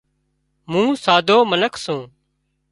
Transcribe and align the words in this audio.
مون 0.71 0.87
سادرو 1.03 1.37
منک 1.49 1.73
سُون 1.83 2.01